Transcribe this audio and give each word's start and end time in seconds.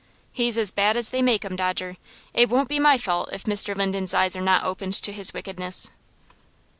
"He's 0.31 0.57
as 0.57 0.71
bad 0.71 0.97
as 0.97 1.11
they 1.11 1.21
make 1.21 1.45
'em, 1.45 1.55
Dodger. 1.55 1.97
It 2.33 2.49
won't 2.49 2.69
be 2.69 2.79
my 2.79 2.97
fault 2.97 3.29
if 3.33 3.43
Mr. 3.43 3.75
Linden's 3.75 4.15
eyes 4.15 4.35
are 4.35 4.41
not 4.41 4.63
opened 4.63 4.95
to 4.95 5.13
his 5.13 5.31
wickedness." 5.31 5.91